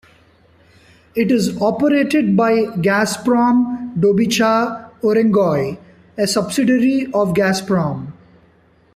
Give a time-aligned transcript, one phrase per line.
[1.13, 5.77] It is operated by Gazprom dobycha Urengoy,
[6.17, 8.07] a subsidiary of Gazprom.